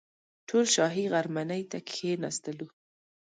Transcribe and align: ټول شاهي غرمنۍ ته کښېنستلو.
ټول 0.47 0.65
شاهي 0.75 1.05
غرمنۍ 1.13 1.61
ته 1.71 1.77
کښېنستلو. 1.89 2.67